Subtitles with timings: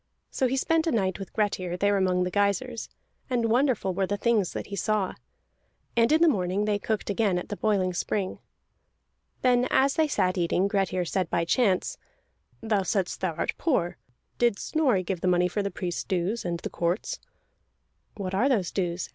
[0.31, 2.89] So he spent a night with Grettir, there among the geysirs,
[3.29, 5.13] and wonderful were the things that he saw.
[5.95, 8.39] And in the morning they cooked again at the boiling spring.
[9.43, 11.99] Then, as they sat eating, Grettir said by chance:
[12.61, 13.97] "Thou saidst thou art poor.
[14.39, 17.19] Did Snorri give the money for the priest's dues, and the court's?"
[18.17, 19.07] "What are those dues?"